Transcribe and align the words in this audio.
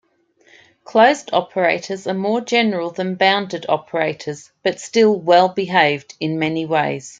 Closed 0.83 1.29
operators 1.31 2.07
are 2.07 2.15
more 2.15 2.41
general 2.41 2.89
than 2.89 3.13
bounded 3.13 3.67
operators 3.69 4.49
but 4.63 4.79
still 4.79 5.15
"well-behaved" 5.19 6.15
in 6.19 6.39
many 6.39 6.65
ways. 6.65 7.09